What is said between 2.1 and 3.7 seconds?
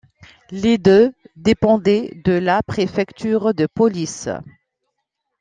de la préfecture de